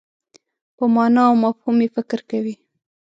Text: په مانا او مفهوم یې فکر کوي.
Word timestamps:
په 0.77 0.83
مانا 0.93 1.21
او 1.29 1.35
مفهوم 1.43 1.77
یې 1.83 1.89
فکر 1.95 2.19
کوي. 2.29 2.55